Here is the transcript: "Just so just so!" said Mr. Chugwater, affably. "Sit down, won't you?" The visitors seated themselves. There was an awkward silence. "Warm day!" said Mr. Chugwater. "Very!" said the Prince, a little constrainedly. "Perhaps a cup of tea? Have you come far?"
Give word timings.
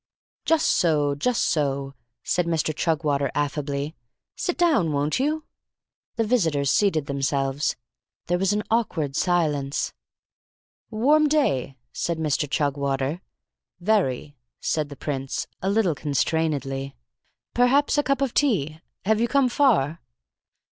"Just 0.45 0.65
so 0.67 1.13
just 1.13 1.43
so!" 1.43 1.93
said 2.23 2.47
Mr. 2.47 2.75
Chugwater, 2.75 3.29
affably. 3.35 3.95
"Sit 4.35 4.57
down, 4.57 4.91
won't 4.91 5.19
you?" 5.19 5.43
The 6.15 6.23
visitors 6.23 6.71
seated 6.71 7.05
themselves. 7.05 7.75
There 8.25 8.39
was 8.39 8.51
an 8.51 8.63
awkward 8.71 9.15
silence. 9.15 9.93
"Warm 10.89 11.27
day!" 11.29 11.77
said 11.93 12.17
Mr. 12.17 12.49
Chugwater. 12.49 13.21
"Very!" 13.79 14.35
said 14.59 14.89
the 14.89 14.95
Prince, 14.95 15.45
a 15.61 15.69
little 15.69 15.93
constrainedly. 15.93 16.95
"Perhaps 17.53 17.95
a 17.95 18.01
cup 18.01 18.21
of 18.21 18.33
tea? 18.33 18.79
Have 19.05 19.21
you 19.21 19.27
come 19.27 19.49
far?" 19.49 19.99